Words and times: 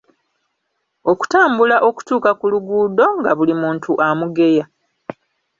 Okutambula 1.11 1.75
okutuuka 1.87 2.31
ku 2.39 2.45
luguudo, 2.53 3.05
nga 3.19 3.31
buli 3.37 3.53
muntu 3.61 3.91
amugeya. 4.07 4.65